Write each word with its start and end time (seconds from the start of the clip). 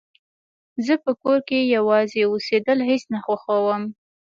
زه 0.85 0.93
په 1.03 1.11
کور 1.21 1.39
کې 1.47 1.59
يوازې 1.75 2.21
اوسيدل 2.29 2.79
هيڅ 2.89 3.03
نه 3.13 3.19
خوښوم 3.25 3.83